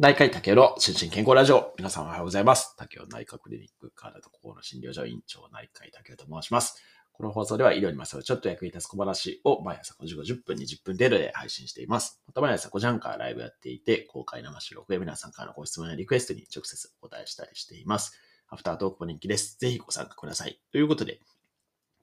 [0.00, 1.74] 内科医竹の心身健康ラジオ。
[1.76, 2.76] 皆さんおはようございます。
[2.76, 6.80] 竹雄内科クリニック体と心の診療所院長内科医竹雄と申します。
[7.10, 12.22] この放送では医療にまつわるちょっと役に立つ小話を毎朝5時50分、20分程度で配信しています。
[12.28, 18.16] また毎朝5時半からライブやっていて、公開生収録で皆さんからのご質問やリクエストに直接お答えしたりしています。
[18.50, 19.58] アフタートークも人気です。
[19.58, 20.60] ぜひご参加ください。
[20.70, 21.18] ということで、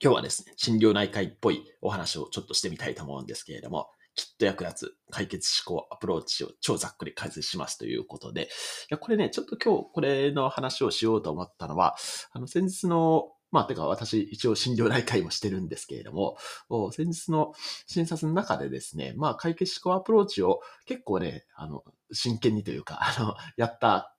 [0.02, 8.46] 今日はですね、診療内科医っぽいお話をちょっとしてみたいと思うんですけれども、きっと役立つ解決志向アプローチを超ざっくり解説しますということで、い
[8.90, 11.96] や、これね、ちょっと今日これの話をしようと思ったのは、
[12.32, 16.36] あの、先日のまあ、てか私一応心療内科医もしてるんですけれども、
[16.92, 17.52] 先日の
[17.86, 24.15] 診察の中でですね、まあ、解決志向アプローチを結構ね、あの、真剣にというか、あの、やった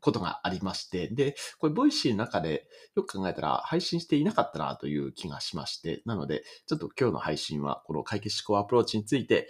[0.00, 9.48] ことがありまして、で、これ、ボイシーの中でよく考えたら配信していなかったなという気がしまして、なので、ちょっと今日の配信はこの解決志向アプローチについて、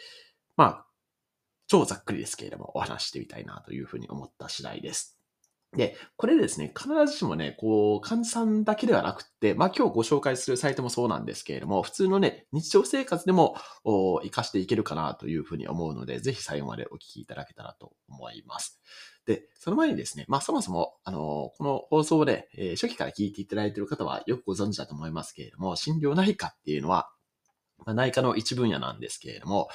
[0.56, 0.86] まあ、
[1.66, 5.17] 超ざっくりですけれども、お話してみたいなというふうに思った次第です。
[5.76, 13.54] で、これですね、必ずしもね、こう、患者さんだけではなくって、まあ今日ご紹介するサイトもそうなんですけれども、普通のね、日常生活でも
[14.22, 18.80] 活かしていけるかなというふうに思うので、ぜひ最後までお聞きいただけたらと思います。
[19.26, 27.10] で、その前にですね、まあそもそも、あの、この放送で、えー、初期から聞いていただいている方はよくご存知だと思いますけれども、診療内科っていうのは、
[27.84, 29.68] まあ、内科の一分野なんですけれども、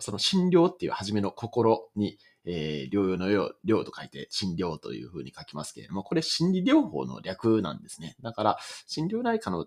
[0.00, 8.16] その診療っていう初めの心に、えー、療養の療、療と書いて診療というふうに書きますけれども、これ心理療法の略なんですね。
[8.22, 9.66] だから、診療内科の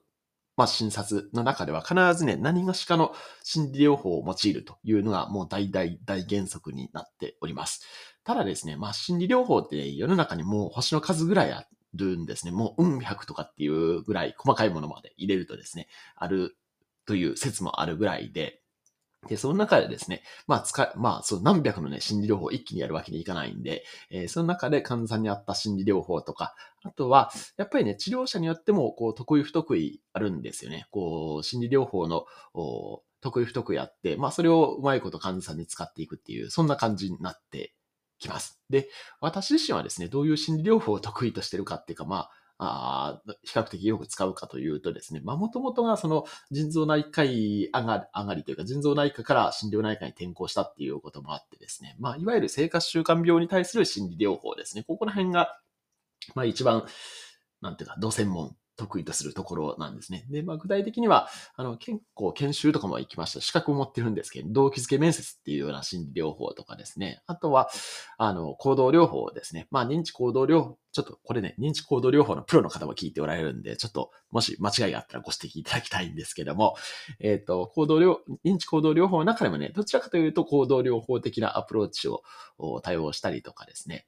[0.55, 3.13] まあ、診察の中では必ずね、何がしかの
[3.43, 7.83] 心理療法を用いるというのがもう大大大原則になっております。
[8.23, 12.51] ただですね、まあ、心理療法って世の中にもう星の数ぐらいあるんですね。
[12.51, 16.55] もう、うん、100とかっていうぐらい細かいものまで入れるとですね、ある
[17.05, 18.62] という説もあるぐらいで、
[19.27, 30.87] で、その中でですね、まあ、使まあ、そう、何百のね、心理療法を一気にやるわけにいかないんで、えー、その中で患者さんに合った心理療法とか、あとは、やっぱりね、治療者によっても、こう、得意不得意あるんですよね。
[30.91, 32.25] こう、心理療法の、
[33.21, 37.73] 得意不得意あって、まあ、それをうまいこと患者さんに使っていくっていう、そんな感じになって
[38.19, 38.59] きます。
[38.69, 38.89] で、
[39.21, 42.31] 私自身はですね、どういう心理療法を得意としてるかっていうか、まあ、
[42.65, 54.83] あ比較的よく使うかというとですね、まあ、もともとがその腎臓内科医上が上がりというか、腎臓内科から心療内科に転向したっていうこともあってですね、まあ、いわゆる生活習慣病に対する心理療法ですね。
[54.87, 55.57] ここら辺が、
[56.35, 56.85] まあ、一番、
[57.61, 60.25] なんていうか、同専門得意とするところなんですね。
[60.29, 63.41] で、まあ、具体的には、あの、結構研修とかも行きました。
[63.41, 67.21] 資格を持ってるんですけど、動機づけ面接っていうような心理療法とかですね。
[67.27, 67.69] あとは、
[68.17, 69.67] あの、行動療法ですね。
[69.69, 76.75] まあ、認知行動療法、ちょっとこれね、認知行動療法のプロの方も聞いておられるんで、ちょっと、もし間違いがあったらご指摘いただきたいんですけども、
[77.19, 82.21] えっ、ー、と、行動療、認知行動療法の中でもね、どちらかというと行動療法的なアプローチを
[82.81, 84.07] 対応したりとかですね。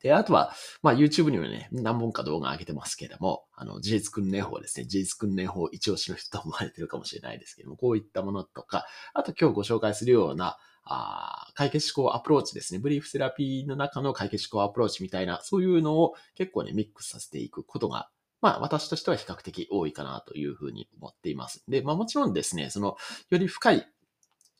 [0.00, 4.84] で、あとは、まあ YouTube にもね、何本か動画上げてますけれども、あの、自立訓練法ですね。
[4.84, 12.80] 自立訓練法一押しの人と思われてるかもしれないですけども、こういったものとか、あと今日ご紹介するような、あ解決思考アプローチですね。
[12.80, 18.08] ブリーフセラピーの中の解決思考アプローチみたいな、そういうのを結構ね、ミックスさせていくことが
[18.42, 21.64] まあ私としては比較的多いかなというふうに思っています。
[21.68, 22.96] で、まあもちろんですね、その
[23.30, 23.86] より深い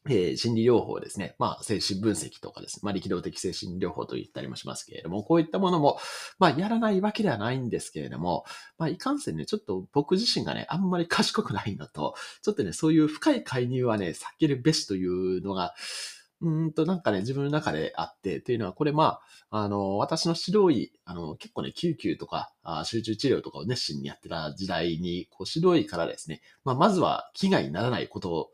[0.08, 1.36] えー、心理療法ですね。
[1.38, 2.80] まあ、精神分析とかですね。
[2.82, 5.98] まあ、力道的精神療法と言ったりもしますけれども、こういったものも、
[6.38, 8.44] まあ、やらないわけではないんですけれども、
[8.78, 15.74] まあ、いかんせんね、ちょっと僕自身がね、あんまり賢くないのと、ちょっとね、そういう深い介入はね、避けるべしというのが、
[16.42, 19.20] うんと、なんかね、自分の中であって、というのは、これま
[19.50, 28.50] あ、あの、私の指導医、あの、結構ね、救急とか、あ集中治療とかを熱心にやってた時代に、こう、指導医からですね、まあ、まずは危害にならないことを、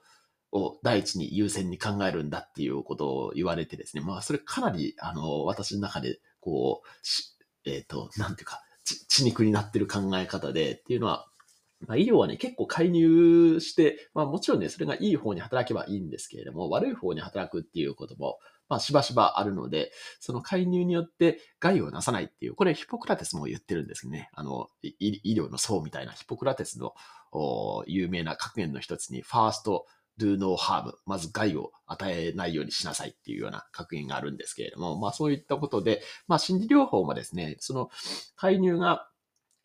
[0.53, 11.27] を第一に優先に考えるんだっていうことを言われてですね、まあそれかなり、あの、私の中で、こう、えっ、ー、と、なんていうか、血肉になってる考え方でっていうのは、
[11.87, 24.29] まあ、医療はね、結構介入して、まあもちろんね、それがいい方に働けばいいんですけれども、悪い方に働くっていうことも、まあしばしばあるので、その介入によって害をなさないっていう、これヒポクラテスも言ってるんですね。
[24.33, 26.95] あの、医療の層みたいなヒポクラテスの
[27.87, 29.87] 有名な格言の一つに、ファースト
[30.19, 30.93] do no harm.
[31.07, 37.91] まず害を与えないようにしなさいっていうような確認があるんですけれども、まあそういったことで、まあ心理療法もですね、その
[38.37, 39.08] 介入が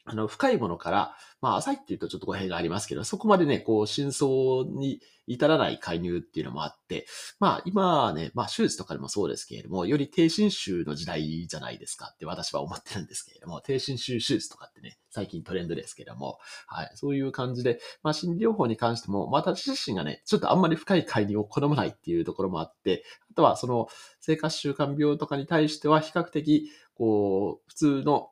[0.05, 4.29] あの、深いものから、まあ、浅いって言うとちょっと語弊がありますけど、そこまでね、こう、真相
[4.65, 7.05] に至らない介入っていうのもあって、
[7.39, 23.87] まあ、今ね、まあ、手術とかでもそうですけれども、より低侵襲の時代じゃないですかって私は思ってるんですけれども、低侵襲手術とかってね、最近トレンドですけれども、はい、そういう感じで、まあ、心理療法に関しても、まあ私自身がね、ちょっとあんまり深い介入を好まないっていうところもあって、あとはその
[24.19, 28.29] 生活習慣病とかに対しては比較的、こう、普通の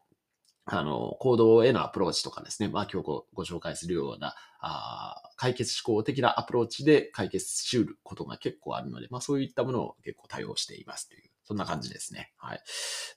[0.77, 12.31] あの、行動へのアプローチとかですね、まあ今日ごご紹介するような、あ解決志向的なアプローチで解決しうることが結構あるので、まあそういったものを結構対応していますという、そんな感じですね。
[12.38, 12.62] はい。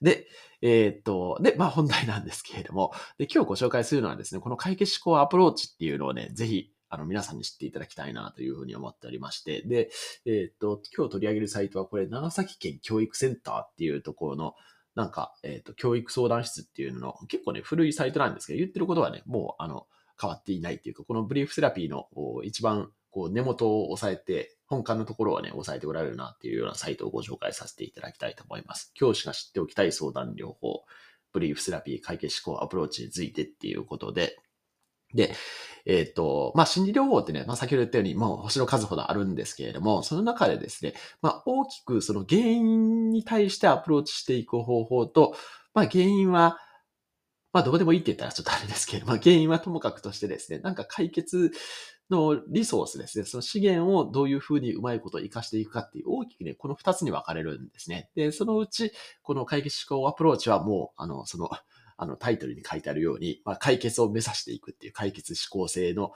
[0.03, 0.27] で、
[0.63, 9.91] えーっと、で、まあ本題なんですけれども、で、今日ご紹介するのはですね、この解決志向アプローチっていうのをね、ぜひ、あの、皆さんに知っていただきたいなというふうに思っておりまして、で、
[10.27, 14.55] えーっと、今日取り上げるサイトはこれ、長崎県教育センターっていうところの、
[14.95, 19.87] なんか、えっ、と、教育相談室っていうのの、結構ね、古いサイトなんですけど、言ってることはね、もう、あの、
[20.21, 22.09] 変わっていないっていうか、このブリーフセラピーの
[22.45, 28.93] 一番、こう、根元を押さえて、本館のところはね、押さえておられるなっていうようなサイトをご紹介させていただきたいと思います。
[28.95, 30.85] 教師が知っておきたい相談療法、
[31.33, 34.39] ブリーフセラピー解決思考アプローチについてっていうことで、
[35.15, 35.35] で、
[35.87, 45.37] えっ、と、まあ、心理療法ってね、まあ、先ほど言ったように、もう星の数ほどあるんですけれども、その中でですね、まあ、大きくその原因に対してアプローチしていく方法と、
[45.75, 46.59] まあ、原因は、
[47.53, 51.53] まあ、どうでもいいって言ったらちょっとあれですけれど、まあ、原因はともかくとしてですね、なんか解決
[52.11, 58.11] のリソースですね、その資源をどういうふうにうまいことを活かしていくかっていう大きくね、この二つに分かれるんですね。
[58.15, 61.51] で、そのうち、この解決思考アプローチはもう、あの、その、
[61.97, 66.13] あのタイトルに書いてあるように、まあ、解決を目指していくっていう解決志向性の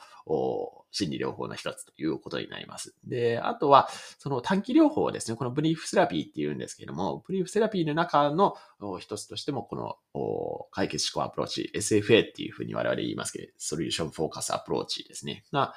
[0.90, 2.94] 心理療法の一つということになります。
[3.04, 3.88] で、あとは、
[4.18, 8.56] その短期療法ですね、この brief therapy っていうんですけども、 brief therapy の中の
[8.98, 9.76] 一つとしても、こ
[10.12, 15.74] の解決志向アプローチ、SFA っていうふうに我々言いますけど、 solution focus approach ですね、が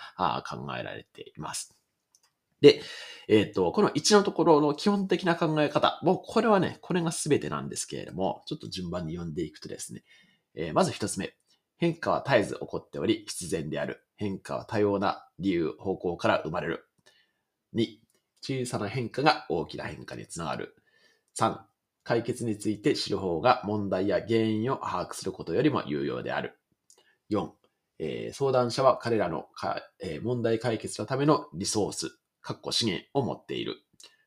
[0.48, 1.81] 考えられています。
[2.62, 2.82] で、
[3.28, 10.04] えっ、と、この1のところの基本的な考え方、もうこれはね、これが全てなんですけれども、ちょっと順番に読んでいくとですね、
[10.56, 11.34] えーまず一つ目。
[11.78, 14.04] 変化は絶えず起こっており、必然である。
[14.16, 16.86] 変化は多様な理由、方向から生まれる。
[17.74, 18.00] 2、
[18.42, 20.76] 小さな変化が大きな変化につながる。
[21.40, 21.58] 3、
[22.04, 26.60] 解決について知る方が問題や原因を把握することよりも有用である。
[27.32, 27.50] 4、
[28.00, 29.48] えー相談者は彼らの、
[30.04, 33.78] えー問題解決のためのリソース、かっこ資源を持っている。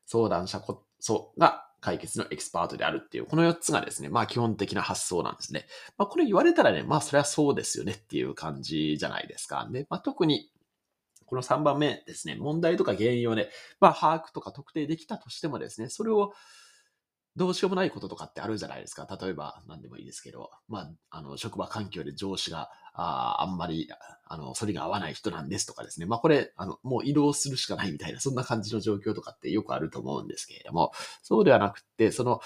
[0.05, 5.67] 相談者こそが解決のエキスパートであるっていう、この4つがですね、まあ基本的な発想なんですね。
[5.97, 9.67] まあこれ言われたらね、まあそれはそうですよねっていう感じじゃないですか。
[9.71, 10.49] で、まあ特に、
[11.27, 16.33] この3番目ですね、問題とか原因をね、まあ把握とか特定できたとしてもですね、それを
[17.35, 19.07] どうしようもないこととかってあるじゃないですか。
[19.21, 23.89] 例えば、何でもいいですけど、まあ、あの、職場環境で上司が、ああんまり、
[24.23, 26.05] あの、それが合わない人なんですとかですね。
[26.05, 32.39] まあ、これ、あの、もう移動するしかないみたいな、そんな感じの状況とかってよくあると思うんですけれども、そうではなくて、その、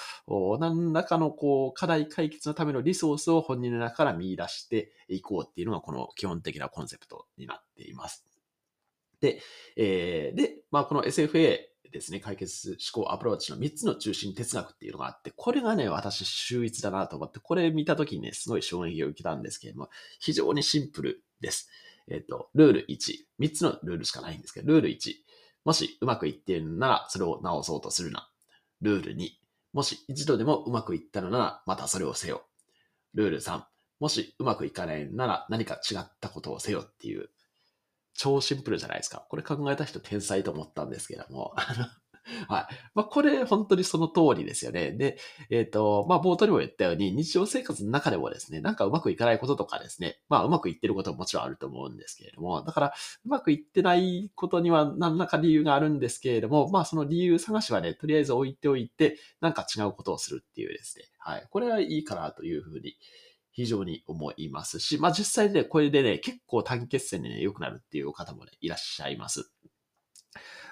[0.60, 8.26] 何らかの、こう、課題解決のためのリソースを本人の中から見出していこうっていうのが、この基本的なコンセプトになっています。
[9.22, 9.42] で、
[9.76, 19.90] えーで、まあ、この SFA ですね、解決思考アプローチの3つの中心哲学っていうのがあって、これがね、私秀逸だなと思って、これ見たときにね、すごい衝撃を受けたんですけれども、
[20.20, 21.70] 非常にシンプルです。
[22.10, 22.98] えっ、と、ルール1、
[23.40, 25.14] 3つのルールしかないんですけど、ルール1、
[25.66, 28.30] もしうまくいっているなら、それを直そうとするな。
[28.82, 29.30] ルール2、
[29.74, 32.44] もし一度でもうまくいったのなら、またそれをせよ。
[33.14, 33.64] ルール3、
[34.00, 37.30] もしうまくいかないなら、何か違ったことをせよっていう、
[38.14, 39.26] 超シンプルじゃないですか。
[39.30, 41.54] これ考えた人天才と思ったんですけども。
[42.48, 42.76] はい。
[42.94, 44.92] まあ、これ本当にその通りですよね。
[44.92, 45.18] で、
[45.50, 52.94] えっ、と、まあ、冒頭にも言ったように、日常生活の中でもですね、なんかうまくいかないこととかですね、まあ、うまくいってることももちろんあると思うんですけれども、だから、
[53.26, 61.48] うまくいってないことには何らか理由があるんですけれども、まあ、その理由探しはね、とりあえず置いておいて、なんか違うことをするっていうですね、はい。
[61.50, 62.96] これはいいかなというふうに、
[63.60, 69.52] 非常に思いますし、まあ実際ね、これでね、結構短期決戦でね、良くなるっていう方もね、いらっしゃいます。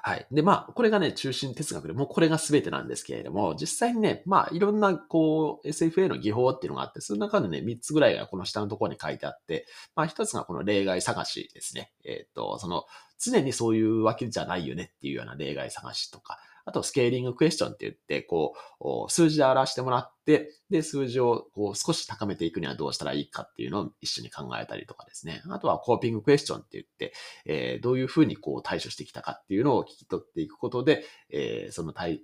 [0.04, 0.26] はい。
[0.32, 9.66] で、まあ、これがね、中心哲学で、もうこれが全てなんですけれども、実際にね、まあ、いろんな、こう、SFA の技法っていうのがあって、その中でね、3つぐらいがこの下のところに書いてあって、
[9.98, 11.92] まあ、1つがこの例外探しですね。
[12.06, 12.86] えっ、と、その、
[13.20, 25.42] 常にそういうわけじゃないよねっていうような例外探しとか、あと、スケーリングクエスチョンって言って、こう、数字で表してもらって、で、数字をこう少し高めていくにはどうしたらいいかっていうのを一緒に考えたりとかですね。
[25.50, 27.14] あとは、コーピングクエスチョンって言って、
[27.46, 32.22] えーどういうふうにこう対処してきたかっていうのを聞き取っていくことで、えーその対、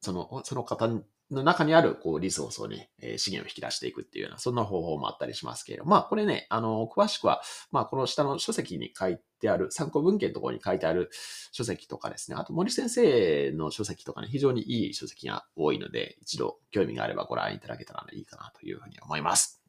[0.00, 0.88] その、その方
[1.34, 11.10] の中にある、こう、リソースをね、え資源を引き出していくっていうような、そんな方法もあったりしますけれども、まあ、これね、あの、詳しくは、まあ、この下の書籍に書いてある、参考文献のところに書いてある
[11.52, 19.62] 書籍とかですね、あと森先生の書籍とかね、非常にいい書籍が多いので、一度興味があればご覧いただけたらいいかなというふうに思います。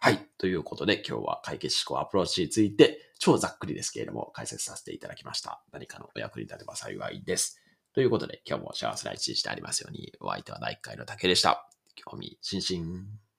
[0.00, 0.26] はい。
[0.38, 5.62] ということで、今日は解決思考アプローチについて、超ざっくりですけれども、解説させていただきました。
[5.72, 7.59] 何かのお役に立てば幸いです。
[7.94, 11.68] ということで、今日も幸せな一日でありますように、お相手は第1回の竹でした。
[11.96, 13.29] 興味津々。